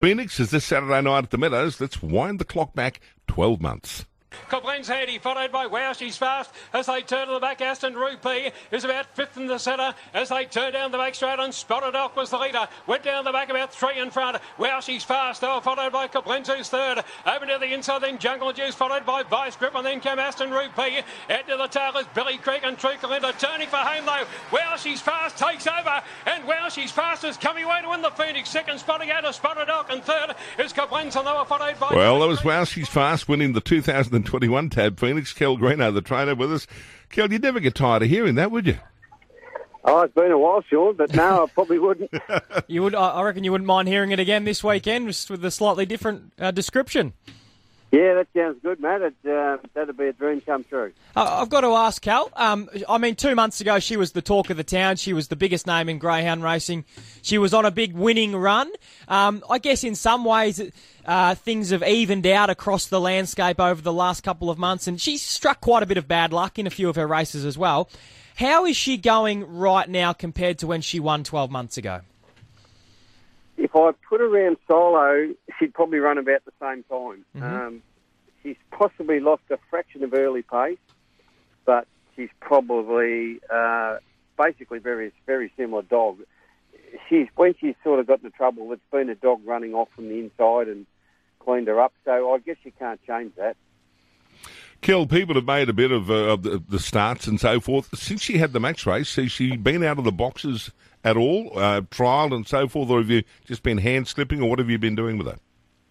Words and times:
Phoenix 0.00 0.38
is 0.38 0.52
this 0.52 0.64
Saturday 0.64 1.02
night 1.02 1.24
at 1.24 1.30
the 1.30 1.38
Meadows. 1.38 1.80
Let's 1.80 2.00
wind 2.00 2.38
the 2.38 2.44
clock 2.44 2.72
back 2.72 3.00
12 3.26 3.60
months. 3.60 4.06
Coblenz 4.50 4.86
handy, 4.86 5.18
followed 5.18 5.52
by 5.52 5.66
Wow 5.66 5.92
She's 5.92 6.16
Fast 6.16 6.50
as 6.72 6.86
they 6.86 7.02
turn 7.02 7.28
to 7.28 7.34
the 7.34 7.40
back. 7.40 7.60
Aston 7.60 7.94
Rupee 7.94 8.50
is 8.70 8.84
about 8.84 9.14
fifth 9.14 9.36
in 9.36 9.46
the 9.46 9.58
centre 9.58 9.94
as 10.14 10.28
they 10.28 10.44
turn 10.44 10.72
down 10.72 10.92
the 10.92 10.98
back 10.98 11.14
straight 11.14 11.38
and 11.38 11.52
Spotted 11.52 11.94
Elk 11.94 12.16
was 12.16 12.30
the 12.30 12.38
leader. 12.38 12.66
Went 12.86 13.02
down 13.02 13.24
the 13.24 13.32
back 13.32 13.50
about 13.50 13.72
three 13.72 13.98
in 13.98 14.10
front. 14.10 14.38
Wow 14.58 14.80
She's 14.80 15.04
Fast, 15.04 15.40
they 15.40 15.48
were 15.48 15.60
followed 15.60 15.92
by 15.92 16.08
Coblenz 16.08 16.46
who's 16.46 16.68
third. 16.68 17.04
Over 17.26 17.46
to 17.46 17.58
the 17.58 17.72
inside 17.72 18.00
then 18.02 18.18
Jungle 18.18 18.52
Juice 18.52 18.74
followed 18.74 19.04
by 19.04 19.22
Vice 19.22 19.56
Grip 19.56 19.74
and 19.74 19.84
then 19.84 20.00
came 20.00 20.18
Aston 20.18 20.50
Rupee. 20.50 21.02
Out 21.30 21.48
to 21.48 21.56
the 21.56 21.66
tail 21.66 21.96
is 21.98 22.06
Billy 22.14 22.38
Creek 22.38 22.62
and 22.64 22.78
Treacle 22.78 23.12
into 23.12 23.32
turning 23.38 23.68
for 23.68 23.76
home 23.76 24.06
though. 24.06 24.24
Wow 24.52 24.76
She's 24.76 25.00
Fast 25.00 25.36
takes 25.36 25.66
over 25.66 26.02
and 26.26 26.44
Wow 26.46 26.68
She's 26.68 26.90
Fast 26.90 27.24
is 27.24 27.36
coming 27.36 27.64
away 27.64 27.82
to 27.82 27.88
win 27.88 28.02
the 28.02 28.10
Phoenix. 28.10 28.48
Second 28.50 28.78
spotting 28.78 29.10
out 29.10 29.24
of 29.24 29.34
Spotted 29.34 29.68
Elk 29.68 29.90
and 29.90 30.02
third 30.02 30.34
is 30.58 30.72
Coblenz 30.72 31.16
and 31.16 31.26
they 31.26 31.32
were 31.32 31.44
followed 31.44 31.78
by... 31.78 31.94
Well, 31.94 32.20
that 32.20 32.28
was 32.28 32.44
Wow 32.44 32.64
She's 32.64 32.88
Fast 32.88 33.28
winning 33.28 33.52
the 33.52 33.60
2021 34.28 34.68
tab 34.68 35.00
Phoenix. 35.00 35.32
Kel 35.32 35.56
Greenough, 35.56 35.94
the 35.94 36.02
trainer, 36.02 36.34
with 36.34 36.52
us. 36.52 36.66
Kel, 37.08 37.32
you'd 37.32 37.42
never 37.42 37.60
get 37.60 37.74
tired 37.74 38.02
of 38.02 38.10
hearing 38.10 38.34
that, 38.34 38.50
would 38.50 38.66
you? 38.66 38.76
Oh, 39.84 40.02
it's 40.02 40.12
been 40.12 40.30
a 40.30 40.36
while, 40.36 40.60
Sean, 40.68 40.96
but 40.96 41.14
no, 41.14 41.44
I 41.44 41.46
probably 41.46 41.78
wouldn't. 41.78 42.10
you 42.66 42.82
would, 42.82 42.94
I 42.94 43.22
reckon, 43.22 43.42
you 43.42 43.52
wouldn't 43.52 43.66
mind 43.66 43.88
hearing 43.88 44.10
it 44.10 44.20
again 44.20 44.44
this 44.44 44.62
weekend, 44.62 45.06
just 45.06 45.30
with 45.30 45.42
a 45.46 45.50
slightly 45.50 45.86
different 45.86 46.34
uh, 46.38 46.50
description. 46.50 47.14
Yeah, 47.90 48.14
that 48.14 48.28
sounds 48.36 48.58
good, 48.62 48.80
Matt. 48.80 49.00
It, 49.00 49.14
uh, 49.26 49.56
that'd 49.72 49.96
be 49.96 50.08
a 50.08 50.12
dream 50.12 50.42
come 50.42 50.62
true. 50.64 50.92
Uh, 51.16 51.40
I've 51.40 51.48
got 51.48 51.62
to 51.62 51.68
ask, 51.68 52.02
Cal. 52.02 52.30
Um, 52.36 52.68
I 52.86 52.98
mean, 52.98 53.14
two 53.14 53.34
months 53.34 53.62
ago, 53.62 53.78
she 53.78 53.96
was 53.96 54.12
the 54.12 54.20
talk 54.20 54.50
of 54.50 54.58
the 54.58 54.64
town. 54.64 54.96
She 54.96 55.14
was 55.14 55.28
the 55.28 55.36
biggest 55.36 55.66
name 55.66 55.88
in 55.88 55.98
greyhound 55.98 56.44
racing. 56.44 56.84
She 57.22 57.38
was 57.38 57.54
on 57.54 57.64
a 57.64 57.70
big 57.70 57.94
winning 57.94 58.36
run. 58.36 58.70
Um, 59.08 59.42
I 59.48 59.58
guess 59.58 59.84
in 59.84 59.94
some 59.94 60.26
ways, 60.26 60.60
uh, 61.06 61.34
things 61.36 61.70
have 61.70 61.82
evened 61.82 62.26
out 62.26 62.50
across 62.50 62.86
the 62.86 63.00
landscape 63.00 63.58
over 63.58 63.80
the 63.80 63.92
last 63.92 64.22
couple 64.22 64.50
of 64.50 64.58
months, 64.58 64.86
and 64.86 65.00
she's 65.00 65.22
struck 65.22 65.62
quite 65.62 65.82
a 65.82 65.86
bit 65.86 65.96
of 65.96 66.06
bad 66.06 66.30
luck 66.30 66.58
in 66.58 66.66
a 66.66 66.70
few 66.70 66.90
of 66.90 66.96
her 66.96 67.06
races 67.06 67.46
as 67.46 67.56
well. 67.56 67.88
How 68.36 68.66
is 68.66 68.76
she 68.76 68.98
going 68.98 69.56
right 69.56 69.88
now 69.88 70.12
compared 70.12 70.58
to 70.58 70.66
when 70.66 70.82
she 70.82 71.00
won 71.00 71.24
12 71.24 71.50
months 71.50 71.78
ago? 71.78 72.02
If 73.58 73.74
I 73.74 73.90
put 74.08 74.20
her 74.20 74.26
around 74.26 74.56
solo, 74.68 75.34
she'd 75.58 75.74
probably 75.74 75.98
run 75.98 76.16
about 76.16 76.44
the 76.44 76.52
same 76.60 76.84
time. 76.84 77.24
Mm-hmm. 77.36 77.42
Um, 77.42 77.82
she's 78.42 78.56
possibly 78.70 79.20
lost 79.20 79.42
a 79.50 79.58
fraction 79.68 80.04
of 80.04 80.14
early 80.14 80.42
pace, 80.42 80.78
but 81.66 81.86
she's 82.14 82.30
probably 82.40 83.40
uh, 83.52 83.98
basically 84.38 84.78
very 84.78 85.12
very 85.26 85.52
similar 85.56 85.82
dog. 85.82 86.18
She's 87.08 87.26
when 87.34 87.54
she's 87.60 87.74
sort 87.82 87.98
of 87.98 88.06
got 88.06 88.22
into 88.22 88.30
trouble, 88.30 88.72
it's 88.72 88.80
been 88.90 89.10
a 89.10 89.14
dog 89.14 89.40
running 89.44 89.74
off 89.74 89.88
from 89.94 90.08
the 90.08 90.18
inside 90.20 90.68
and 90.68 90.86
cleaned 91.40 91.66
her 91.66 91.80
up. 91.80 91.92
So 92.04 92.32
I 92.32 92.38
guess 92.38 92.56
you 92.62 92.72
can't 92.78 93.00
change 93.06 93.34
that. 93.36 93.56
Kel, 94.80 95.06
people 95.06 95.34
have 95.34 95.44
made 95.44 95.68
a 95.68 95.72
bit 95.72 95.90
of, 95.90 96.10
uh, 96.10 96.14
of 96.14 96.42
the, 96.42 96.62
the 96.68 96.78
starts 96.78 97.26
and 97.26 97.40
so 97.40 97.60
forth. 97.60 97.88
Since 97.98 98.22
she 98.22 98.38
had 98.38 98.52
the 98.52 98.60
match 98.60 98.86
race, 98.86 99.16
has 99.16 99.32
she 99.32 99.56
been 99.56 99.82
out 99.82 99.98
of 99.98 100.04
the 100.04 100.12
boxes 100.12 100.70
at 101.04 101.16
all, 101.16 101.58
uh, 101.58 101.82
trial 101.90 102.32
and 102.34 102.46
so 102.46 102.68
forth, 102.68 102.90
or 102.90 102.98
have 102.98 103.10
you 103.10 103.22
just 103.44 103.62
been 103.62 103.78
hand 103.78 104.08
slipping, 104.08 104.40
or 104.42 104.50
what 104.50 104.58
have 104.58 104.70
you 104.70 104.78
been 104.78 104.94
doing 104.94 105.18
with 105.18 105.26
her? 105.26 105.38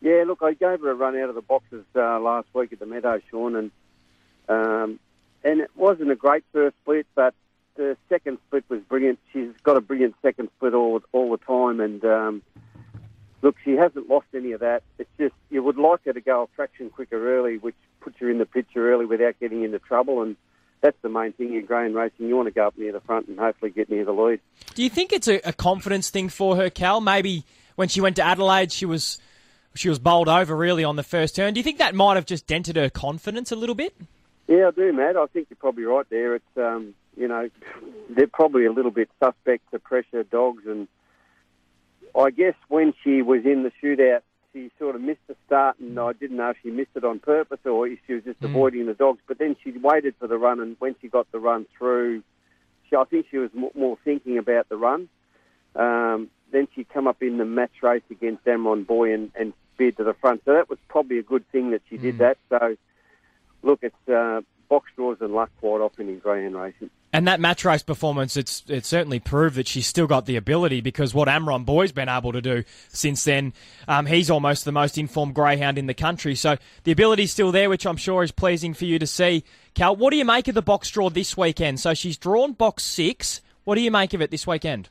Yeah, 0.00 0.24
look, 0.26 0.40
I 0.42 0.52
gave 0.52 0.80
her 0.80 0.90
a 0.90 0.94
run 0.94 1.16
out 1.16 1.30
of 1.30 1.34
the 1.34 1.42
boxes 1.42 1.84
uh, 1.96 2.20
last 2.20 2.48
week 2.52 2.72
at 2.72 2.78
the 2.78 2.86
Meadow, 2.86 3.20
Sean, 3.30 3.56
and 3.56 3.70
um, 4.48 5.00
and 5.42 5.60
it 5.60 5.70
wasn't 5.74 6.10
a 6.10 6.14
great 6.14 6.44
first 6.52 6.76
split, 6.82 7.06
but 7.14 7.34
the 7.76 7.96
second 8.08 8.38
split 8.46 8.64
was 8.68 8.80
brilliant. 8.82 9.18
She's 9.32 9.50
got 9.62 9.76
a 9.78 9.80
brilliant 9.80 10.14
second 10.20 10.50
split 10.56 10.74
all 10.74 11.00
all 11.12 11.30
the 11.30 11.38
time, 11.38 11.80
and 11.80 12.04
um, 12.04 12.42
look, 13.40 13.56
she 13.64 13.72
hasn't 13.72 14.08
lost 14.08 14.26
any 14.34 14.52
of 14.52 14.60
that. 14.60 14.82
It's 14.98 15.10
just 15.18 15.34
you 15.50 15.62
would 15.62 15.78
like 15.78 16.04
her 16.04 16.12
to 16.12 16.20
go 16.20 16.42
a 16.42 16.46
fraction 16.54 16.90
quicker 16.90 17.38
early, 17.38 17.56
which 17.56 17.74
her 18.20 18.30
in 18.30 18.38
the 18.38 18.46
picture 18.46 18.92
early 18.92 19.06
without 19.06 19.38
getting 19.40 19.62
into 19.62 19.78
trouble, 19.78 20.22
and 20.22 20.36
that's 20.80 20.96
the 21.02 21.08
main 21.08 21.32
thing 21.32 21.54
in 21.54 21.64
grain 21.64 21.94
racing. 21.94 22.28
You 22.28 22.36
want 22.36 22.48
to 22.48 22.52
go 22.52 22.66
up 22.66 22.76
near 22.76 22.92
the 22.92 23.00
front 23.00 23.28
and 23.28 23.38
hopefully 23.38 23.70
get 23.70 23.88
near 23.88 24.04
the 24.04 24.12
lead. 24.12 24.40
Do 24.74 24.82
you 24.82 24.90
think 24.90 25.12
it's 25.12 25.28
a, 25.28 25.40
a 25.44 25.52
confidence 25.52 26.10
thing 26.10 26.28
for 26.28 26.56
her, 26.56 26.68
Cal? 26.68 27.00
Maybe 27.00 27.44
when 27.76 27.88
she 27.88 28.00
went 28.00 28.16
to 28.16 28.22
Adelaide, 28.22 28.70
she 28.70 28.86
was 28.86 29.18
she 29.74 29.88
was 29.88 29.98
bowled 29.98 30.28
over 30.28 30.54
really 30.54 30.84
on 30.84 30.96
the 30.96 31.02
first 31.02 31.36
turn. 31.36 31.54
Do 31.54 31.60
you 31.60 31.64
think 31.64 31.78
that 31.78 31.94
might 31.94 32.14
have 32.14 32.26
just 32.26 32.46
dented 32.46 32.76
her 32.76 32.90
confidence 32.90 33.50
a 33.50 33.56
little 33.56 33.74
bit? 33.74 33.94
Yeah, 34.46 34.68
I 34.68 34.70
do, 34.70 34.92
Matt. 34.92 35.16
I 35.16 35.26
think 35.26 35.48
you're 35.50 35.56
probably 35.58 35.84
right 35.84 36.06
there. 36.10 36.34
It's 36.34 36.56
um, 36.56 36.94
you 37.16 37.28
know 37.28 37.48
they're 38.10 38.26
probably 38.26 38.66
a 38.66 38.72
little 38.72 38.90
bit 38.90 39.08
suspect 39.22 39.70
to 39.72 39.78
pressure 39.78 40.22
dogs, 40.22 40.64
and 40.66 40.86
I 42.14 42.30
guess 42.30 42.54
when 42.68 42.94
she 43.02 43.22
was 43.22 43.44
in 43.44 43.62
the 43.62 43.72
shootout, 43.82 44.20
she 44.54 44.70
sort 44.78 44.94
of 44.94 45.02
missed 45.02 45.26
the 45.26 45.36
start, 45.46 45.78
and 45.80 45.98
I 45.98 46.12
didn't 46.12 46.38
know 46.38 46.50
if 46.50 46.56
she 46.62 46.70
missed 46.70 46.92
it 46.94 47.04
on 47.04 47.18
purpose 47.18 47.58
or 47.66 47.86
if 47.86 47.98
she 48.06 48.14
was 48.14 48.24
just 48.24 48.40
mm. 48.40 48.48
avoiding 48.48 48.86
the 48.86 48.94
dogs. 48.94 49.20
But 49.26 49.38
then 49.38 49.56
she 49.62 49.72
waited 49.72 50.14
for 50.18 50.28
the 50.28 50.38
run, 50.38 50.60
and 50.60 50.76
when 50.78 50.94
she 51.02 51.08
got 51.08 51.30
the 51.32 51.38
run 51.38 51.66
through, 51.76 52.22
she, 52.88 52.96
I 52.96 53.04
think 53.04 53.26
she 53.30 53.38
was 53.38 53.50
more 53.74 53.98
thinking 54.04 54.38
about 54.38 54.68
the 54.68 54.76
run. 54.76 55.08
Um, 55.74 56.30
then 56.52 56.68
she 56.74 56.84
come 56.84 57.08
up 57.08 57.20
in 57.20 57.36
the 57.36 57.44
match 57.44 57.82
race 57.82 58.04
against 58.10 58.44
Amron 58.44 58.86
Boy 58.86 59.12
and, 59.12 59.32
and 59.34 59.52
speared 59.74 59.96
to 59.96 60.04
the 60.04 60.14
front. 60.14 60.42
So 60.44 60.52
that 60.52 60.70
was 60.70 60.78
probably 60.88 61.18
a 61.18 61.22
good 61.22 61.44
thing 61.50 61.72
that 61.72 61.82
she 61.90 61.98
did 61.98 62.16
mm. 62.16 62.18
that. 62.18 62.38
So, 62.48 62.76
look, 63.62 63.80
it's 63.82 64.08
uh, 64.08 64.42
box 64.68 64.90
draws 64.94 65.18
and 65.20 65.34
luck 65.34 65.50
quite 65.60 65.80
often 65.80 66.08
in 66.08 66.20
greyhound 66.20 66.54
racing. 66.54 66.90
And 67.14 67.28
that 67.28 67.38
match 67.38 67.64
race 67.64 67.84
performance, 67.84 68.36
it's 68.36 68.64
it 68.66 68.84
certainly 68.84 69.20
proved 69.20 69.54
that 69.54 69.68
she's 69.68 69.86
still 69.86 70.08
got 70.08 70.26
the 70.26 70.34
ability 70.34 70.80
because 70.80 71.14
what 71.14 71.28
Amron 71.28 71.64
Boy's 71.64 71.92
been 71.92 72.08
able 72.08 72.32
to 72.32 72.42
do 72.42 72.64
since 72.88 73.22
then, 73.22 73.52
um, 73.86 74.06
he's 74.06 74.30
almost 74.30 74.64
the 74.64 74.72
most 74.72 74.98
informed 74.98 75.32
greyhound 75.32 75.78
in 75.78 75.86
the 75.86 75.94
country. 75.94 76.34
So 76.34 76.56
the 76.82 76.90
ability's 76.90 77.30
still 77.30 77.52
there, 77.52 77.70
which 77.70 77.86
I'm 77.86 77.96
sure 77.96 78.24
is 78.24 78.32
pleasing 78.32 78.74
for 78.74 78.84
you 78.84 78.98
to 78.98 79.06
see. 79.06 79.44
Cal, 79.74 79.94
what 79.94 80.10
do 80.10 80.16
you 80.16 80.24
make 80.24 80.48
of 80.48 80.56
the 80.56 80.62
box 80.62 80.90
draw 80.90 81.08
this 81.08 81.36
weekend? 81.36 81.78
So 81.78 81.94
she's 81.94 82.18
drawn 82.18 82.52
box 82.52 82.82
six. 82.82 83.42
What 83.62 83.76
do 83.76 83.82
you 83.82 83.92
make 83.92 84.12
of 84.12 84.20
it 84.20 84.32
this 84.32 84.44
weekend? 84.44 84.88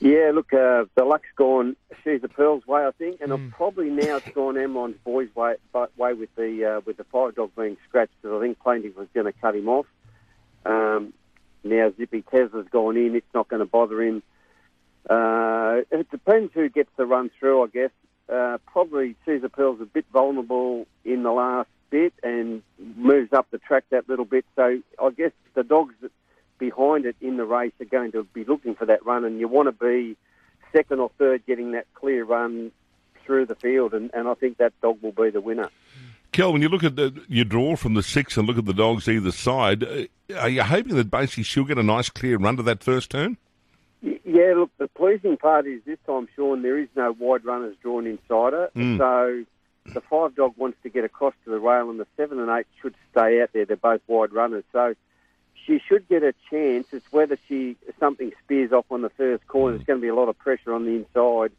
Yeah, 0.00 0.32
look, 0.34 0.52
uh, 0.52 0.86
the 0.96 1.04
luck's 1.04 1.28
gone 1.36 1.76
She's 2.02 2.24
A 2.24 2.28
Pearl's 2.28 2.66
way, 2.66 2.84
I 2.84 2.90
think, 2.90 3.20
and 3.20 3.30
mm. 3.30 3.52
probably 3.52 3.90
now 3.90 4.16
it's 4.16 4.28
gone 4.30 4.56
Amron's 4.56 4.96
boys' 5.04 5.28
way, 5.36 5.54
way 5.72 6.14
with 6.14 6.34
the 6.34 6.64
uh, 6.64 6.80
with 6.84 6.96
the 6.96 7.04
fire 7.04 7.30
dog 7.30 7.52
being 7.56 7.76
scratched 7.88 8.12
because 8.20 8.36
I 8.36 8.40
think 8.40 8.58
Plaintive 8.58 8.96
was 8.96 9.06
going 9.14 9.26
to 9.26 9.32
cut 9.32 9.54
him 9.54 9.68
off. 9.68 9.86
Um, 10.66 11.12
now 11.64 11.92
Zippy 11.96 12.22
Tesla's 12.22 12.66
gone 12.70 12.96
in; 12.96 13.14
it's 13.14 13.34
not 13.34 13.48
going 13.48 13.60
to 13.60 13.66
bother 13.66 14.02
him. 14.02 14.22
Uh, 15.08 15.82
it 15.90 16.10
depends 16.10 16.52
who 16.54 16.68
gets 16.68 16.90
the 16.96 17.06
run 17.06 17.30
through, 17.38 17.64
I 17.64 17.66
guess. 17.66 17.90
Uh, 18.28 18.58
probably 18.66 19.16
She's 19.24 19.42
A 19.44 19.48
Pearl's 19.48 19.80
a 19.80 19.84
bit 19.84 20.06
vulnerable 20.12 20.86
in 21.04 21.22
the 21.22 21.32
last 21.32 21.68
bit 21.90 22.14
and 22.22 22.62
moves 22.78 23.32
up 23.32 23.46
the 23.50 23.58
track 23.58 23.84
that 23.90 24.08
little 24.08 24.24
bit. 24.24 24.44
So 24.56 24.80
I 25.02 25.10
guess 25.10 25.32
the 25.54 25.62
dogs 25.62 25.94
behind 26.58 27.04
it 27.04 27.16
in 27.20 27.36
the 27.36 27.44
race 27.44 27.72
are 27.80 27.84
going 27.84 28.12
to 28.12 28.24
be 28.24 28.44
looking 28.44 28.74
for 28.74 28.86
that 28.86 29.04
run, 29.04 29.24
and 29.24 29.38
you 29.40 29.48
want 29.48 29.68
to 29.68 29.72
be 29.72 30.16
second 30.72 31.00
or 31.00 31.10
third 31.18 31.44
getting 31.46 31.72
that 31.72 31.86
clear 31.94 32.24
run 32.24 32.72
through 33.24 33.46
the 33.46 33.54
field, 33.54 33.94
and, 33.94 34.10
and 34.14 34.28
I 34.28 34.34
think 34.34 34.58
that 34.58 34.72
dog 34.80 34.98
will 35.02 35.12
be 35.12 35.30
the 35.30 35.40
winner. 35.40 35.70
Kel, 36.34 36.52
when 36.52 36.62
you 36.62 36.68
look 36.68 36.82
at 36.82 36.96
the, 36.96 37.22
your 37.28 37.44
draw 37.44 37.76
from 37.76 37.94
the 37.94 38.02
six 38.02 38.36
and 38.36 38.44
look 38.48 38.58
at 38.58 38.64
the 38.64 38.74
dogs 38.74 39.08
either 39.08 39.30
side, 39.30 39.84
uh, 39.84 40.02
are 40.36 40.48
you 40.48 40.64
hoping 40.64 40.96
that 40.96 41.08
basically 41.08 41.44
she'll 41.44 41.62
get 41.62 41.78
a 41.78 41.82
nice 41.82 42.08
clear 42.08 42.38
run 42.38 42.56
to 42.56 42.62
that 42.64 42.82
first 42.82 43.10
turn? 43.10 43.36
Yeah, 44.02 44.54
look, 44.56 44.72
the 44.78 44.88
pleasing 44.88 45.36
part 45.36 45.64
is 45.68 45.80
this 45.86 45.98
time, 46.04 46.26
Sean, 46.34 46.62
there 46.62 46.76
is 46.76 46.88
no 46.96 47.12
wide 47.12 47.44
runners 47.44 47.76
drawn 47.80 48.08
inside 48.08 48.52
her. 48.52 48.68
Mm. 48.74 48.98
So 48.98 49.44
the 49.92 50.00
five 50.00 50.34
dog 50.34 50.54
wants 50.56 50.76
to 50.82 50.88
get 50.88 51.04
across 51.04 51.34
to 51.44 51.50
the 51.50 51.60
rail, 51.60 51.88
and 51.88 52.00
the 52.00 52.06
seven 52.16 52.40
and 52.40 52.50
eight 52.50 52.66
should 52.82 52.96
stay 53.12 53.40
out 53.40 53.50
there. 53.52 53.64
They're 53.64 53.76
both 53.76 54.02
wide 54.08 54.32
runners. 54.32 54.64
So 54.72 54.94
she 55.64 55.78
should 55.78 56.08
get 56.08 56.24
a 56.24 56.34
chance. 56.50 56.88
It's 56.92 57.06
whether 57.12 57.38
she 57.46 57.76
something 58.00 58.32
spears 58.42 58.72
off 58.72 58.86
on 58.90 59.02
the 59.02 59.10
first 59.10 59.46
corner. 59.46 59.76
There's 59.76 59.86
going 59.86 60.00
to 60.00 60.02
be 60.02 60.08
a 60.08 60.16
lot 60.16 60.28
of 60.28 60.36
pressure 60.36 60.74
on 60.74 60.84
the 60.84 60.96
inside. 60.96 61.52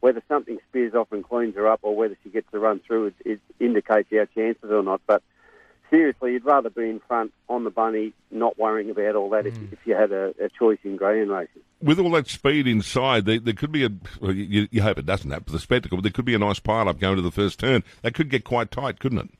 Whether 0.00 0.22
something 0.28 0.58
spears 0.68 0.94
off 0.94 1.10
and 1.10 1.24
cleans 1.24 1.54
her 1.56 1.66
up, 1.66 1.80
or 1.82 1.96
whether 1.96 2.16
she 2.22 2.30
gets 2.30 2.50
the 2.52 2.58
run 2.58 2.80
through, 2.86 3.06
it, 3.06 3.14
it 3.24 3.40
indicates 3.58 4.12
our 4.12 4.26
chances 4.26 4.70
or 4.70 4.82
not. 4.82 5.00
But 5.06 5.22
seriously, 5.90 6.32
you'd 6.32 6.44
rather 6.44 6.70
be 6.70 6.88
in 6.88 7.00
front 7.00 7.32
on 7.48 7.64
the 7.64 7.70
bunny, 7.70 8.12
not 8.30 8.58
worrying 8.58 8.90
about 8.90 9.16
all 9.16 9.30
that 9.30 9.44
mm. 9.44 9.48
if, 9.48 9.72
if, 9.72 9.78
you 9.86 9.94
had 9.94 10.12
a, 10.12 10.34
a 10.40 10.48
choice 10.48 10.78
in 10.84 10.96
greyhound 10.96 11.30
racing. 11.30 11.62
With 11.82 11.98
all 11.98 12.10
that 12.12 12.28
speed 12.28 12.66
inside, 12.66 13.24
there, 13.24 13.38
there 13.38 13.54
could 13.54 13.72
be 13.72 13.84
a. 13.84 13.90
Well, 14.20 14.32
you, 14.32 14.68
you, 14.70 14.82
hope 14.82 14.98
it 14.98 15.06
doesn't 15.06 15.30
happen 15.30 15.44
for 15.44 15.52
the 15.52 15.58
spectacle, 15.58 15.98
but 15.98 16.02
there 16.02 16.12
could 16.12 16.24
be 16.24 16.34
a 16.34 16.38
nice 16.38 16.58
pile 16.58 16.88
up 16.88 16.98
going 16.98 17.16
to 17.16 17.22
the 17.22 17.30
first 17.30 17.58
turn. 17.58 17.84
That 18.02 18.14
could 18.14 18.30
get 18.30 18.44
quite 18.44 18.70
tight, 18.70 18.98
couldn't 18.98 19.18
it? 19.18 19.30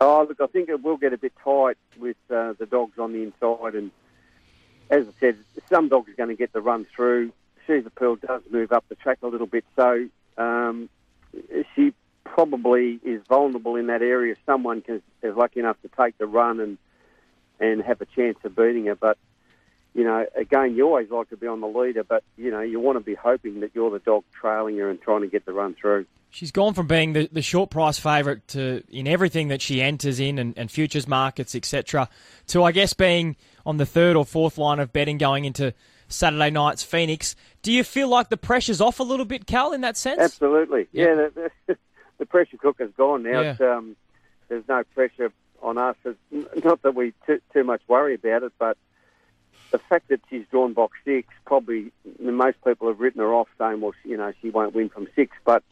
Oh, 0.00 0.26
look, 0.28 0.40
I 0.40 0.46
think 0.46 0.68
it 0.68 0.82
will 0.82 0.98
get 0.98 1.12
a 1.14 1.18
bit 1.18 1.32
tight 1.42 1.78
with 1.98 2.16
uh, 2.30 2.52
the 2.58 2.66
dogs 2.66 2.98
on 2.98 3.12
the 3.12 3.22
inside, 3.22 3.74
and 3.74 3.90
as 4.90 5.06
I 5.06 5.10
said, 5.18 5.38
some 5.68 5.88
dogs 5.88 6.10
are 6.10 6.14
going 6.14 6.28
to 6.28 6.36
get 6.36 6.52
the 6.52 6.60
run 6.60 6.86
through. 6.94 7.32
She's 7.66 7.84
A 7.86 7.90
Pearl 7.90 8.16
does 8.16 8.42
move 8.50 8.72
up 8.72 8.84
the 8.88 8.94
track 8.94 9.18
a 9.22 9.26
little 9.26 9.46
bit, 9.46 9.64
so 9.74 10.08
um, 10.38 10.88
she 11.74 11.92
probably 12.24 13.00
is 13.04 13.22
vulnerable 13.28 13.76
in 13.76 13.86
that 13.86 14.02
area. 14.02 14.36
Someone 14.44 14.82
can, 14.82 15.02
is 15.22 15.36
lucky 15.36 15.60
enough 15.60 15.80
to 15.82 15.88
take 15.88 16.16
the 16.18 16.26
run 16.26 16.60
and 16.60 16.78
and 17.58 17.82
have 17.82 18.00
a 18.02 18.06
chance 18.06 18.36
of 18.44 18.54
beating 18.54 18.86
her. 18.86 18.94
But 18.94 19.16
you 19.96 20.04
know, 20.04 20.26
again, 20.36 20.76
you 20.76 20.84
always 20.84 21.10
like 21.10 21.30
to 21.30 21.38
be 21.38 21.46
on 21.46 21.62
the 21.62 21.66
leader, 21.66 22.04
but 22.04 22.22
you 22.36 22.50
know, 22.50 22.60
you 22.60 22.78
want 22.78 22.98
to 22.98 23.04
be 23.04 23.14
hoping 23.14 23.60
that 23.60 23.70
you're 23.74 23.90
the 23.90 23.98
dog 23.98 24.24
trailing 24.30 24.76
her 24.76 24.90
and 24.90 25.00
trying 25.00 25.22
to 25.22 25.26
get 25.26 25.46
the 25.46 25.54
run 25.54 25.74
through. 25.74 26.04
She's 26.28 26.52
gone 26.52 26.74
from 26.74 26.86
being 26.86 27.14
the, 27.14 27.30
the 27.32 27.40
short 27.40 27.70
price 27.70 27.98
favourite 27.98 28.46
to 28.48 28.82
in 28.90 29.08
everything 29.08 29.48
that 29.48 29.62
she 29.62 29.80
enters 29.80 30.20
in 30.20 30.38
and, 30.38 30.52
and 30.58 30.70
futures 30.70 31.08
markets, 31.08 31.54
etc., 31.54 32.10
to 32.48 32.62
I 32.62 32.72
guess 32.72 32.92
being 32.92 33.36
on 33.64 33.78
the 33.78 33.86
third 33.86 34.16
or 34.16 34.26
fourth 34.26 34.58
line 34.58 34.80
of 34.80 34.92
betting 34.92 35.16
going 35.16 35.46
into 35.46 35.72
Saturday 36.08 36.50
night's 36.50 36.82
Phoenix. 36.82 37.34
Do 37.62 37.72
you 37.72 37.82
feel 37.82 38.08
like 38.08 38.28
the 38.28 38.36
pressure's 38.36 38.82
off 38.82 39.00
a 39.00 39.02
little 39.02 39.24
bit, 39.24 39.46
Cal, 39.46 39.72
in 39.72 39.80
that 39.80 39.96
sense? 39.96 40.20
Absolutely. 40.20 40.88
Yeah. 40.92 41.06
Yeah, 41.06 41.14
the, 41.14 41.50
the, 41.66 41.76
the 42.18 42.26
pressure 42.26 42.58
cooker's 42.58 42.92
gone 42.98 43.22
now. 43.22 43.40
Yeah. 43.40 43.52
It's, 43.52 43.60
um, 43.62 43.96
there's 44.48 44.68
no 44.68 44.84
pressure 44.94 45.32
on 45.62 45.78
us. 45.78 45.96
It's 46.04 46.64
not 46.64 46.82
that 46.82 46.94
we 46.94 47.14
too, 47.26 47.40
too 47.54 47.64
much 47.64 47.80
worry 47.88 48.14
about 48.14 48.42
it, 48.42 48.52
but 48.58 48.76
the 49.70 49.78
fact 49.78 50.08
that 50.08 50.20
she's 50.30 50.44
drawn 50.50 50.72
box 50.72 50.96
six, 51.04 51.28
probably 51.44 51.92
most 52.20 52.56
people 52.64 52.88
have 52.88 53.00
written 53.00 53.20
her 53.20 53.34
off, 53.34 53.48
saying, 53.58 53.80
well, 53.80 53.92
she, 54.02 54.10
you 54.10 54.16
know, 54.16 54.32
she 54.40 54.50
won't 54.50 54.74
win 54.74 54.88
from 54.88 55.08
six, 55.14 55.36
but 55.44 55.62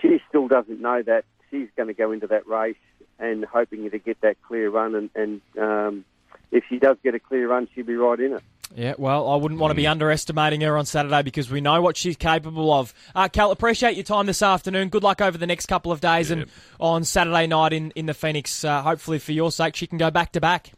she 0.00 0.20
still 0.28 0.48
doesn't 0.48 0.80
know 0.80 1.02
that. 1.02 1.24
She's 1.50 1.68
going 1.76 1.88
to 1.88 1.94
go 1.94 2.12
into 2.12 2.26
that 2.26 2.46
race 2.46 2.76
and 3.18 3.44
hoping 3.44 3.90
to 3.90 3.98
get 3.98 4.20
that 4.20 4.36
clear 4.42 4.70
run, 4.70 4.94
and, 4.94 5.10
and 5.14 5.40
um, 5.58 6.04
if 6.52 6.64
she 6.68 6.78
does 6.78 6.96
get 7.02 7.14
a 7.14 7.18
clear 7.18 7.48
run, 7.48 7.68
she'll 7.74 7.84
be 7.84 7.96
right 7.96 8.20
in 8.20 8.34
it. 8.34 8.42
Yeah, 8.74 8.94
well, 8.98 9.30
I 9.30 9.36
wouldn't 9.36 9.60
want 9.60 9.70
to 9.70 9.74
be 9.74 9.86
underestimating 9.86 10.60
her 10.60 10.76
on 10.76 10.84
Saturday 10.84 11.22
because 11.22 11.50
we 11.50 11.62
know 11.62 11.80
what 11.80 11.96
she's 11.96 12.16
capable 12.16 12.70
of. 12.70 12.92
Uh, 13.14 13.28
Cal, 13.28 13.50
appreciate 13.50 13.96
your 13.96 14.04
time 14.04 14.26
this 14.26 14.42
afternoon. 14.42 14.90
Good 14.90 15.02
luck 15.02 15.22
over 15.22 15.38
the 15.38 15.46
next 15.46 15.66
couple 15.66 15.90
of 15.90 16.02
days 16.02 16.30
and 16.30 16.46
on 16.78 17.04
Saturday 17.04 17.46
night 17.46 17.72
in, 17.72 17.92
in 17.92 18.04
the 18.04 18.12
Phoenix. 18.12 18.64
Uh, 18.64 18.82
hopefully, 18.82 19.18
for 19.18 19.32
your 19.32 19.50
sake, 19.50 19.74
she 19.74 19.86
can 19.86 19.96
go 19.96 20.10
back 20.10 20.32
to 20.32 20.40
back. 20.40 20.72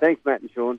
Thanks, 0.00 0.24
Matt 0.24 0.40
and 0.40 0.50
Sean. 0.54 0.78